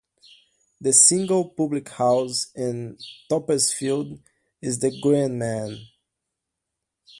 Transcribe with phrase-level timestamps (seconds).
[0.79, 2.97] The single public house in
[3.31, 4.19] Toppesfield
[4.59, 5.77] is the Green Man.